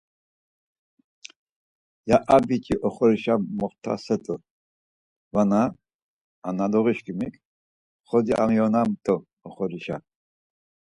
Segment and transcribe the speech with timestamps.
[2.09, 4.35] Ya a biç̌i oxorişe moxt̆aset̆u
[5.33, 5.61] vana
[6.47, 7.35] analuği şǩimik
[8.07, 9.15] xoci amiyonamt̆u
[9.47, 9.97] oxorişe.